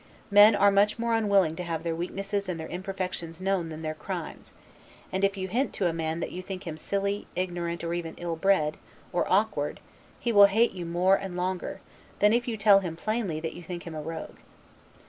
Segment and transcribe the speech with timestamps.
[0.31, 3.93] Men are much more unwilling to have their weaknesses and their imperfections known than their
[3.93, 4.55] crimes;
[5.11, 8.15] and if you hint to a man that you think him silly, ignorant, or even
[8.17, 8.77] ill bred,
[9.13, 9.79] or awkward,
[10.19, 11.81] he will hate you more and longer,
[12.17, 14.39] than if you tell him plainly, that you think him a rogue.